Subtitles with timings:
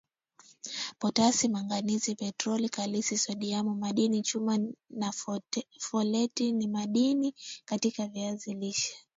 [0.99, 4.53] potasi manganizi protini kalisi sodiamu madini chuma
[4.89, 5.09] na
[5.81, 7.33] foleti ni madini
[7.65, 8.95] katika viazi lishe